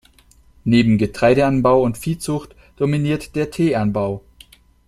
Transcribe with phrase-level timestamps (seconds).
[0.63, 4.23] Neben Getreideanbau und Viehzucht dominiert der Teeanbau.